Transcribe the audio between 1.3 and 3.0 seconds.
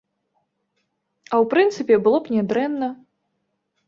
А ў прынцыпе, было б нядрэнна.